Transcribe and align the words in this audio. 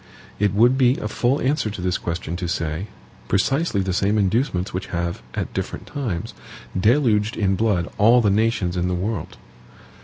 It 0.39 0.55
would 0.55 0.79
be 0.79 0.97
a 0.97 1.07
full 1.07 1.39
answer 1.41 1.69
to 1.69 1.79
this 1.79 1.99
question 1.99 2.35
to 2.37 2.47
say 2.47 2.87
precisely 3.27 3.81
the 3.81 3.93
same 3.93 4.17
inducements 4.17 4.73
which 4.73 4.87
have, 4.87 5.21
at 5.35 5.53
different 5.53 5.85
times, 5.85 6.33
deluged 6.75 7.37
in 7.37 7.53
blood 7.55 7.87
all 7.99 8.19
the 8.19 8.31
nations 8.31 8.75
in 8.75 8.87
the 8.87 8.95
world. 8.95 9.37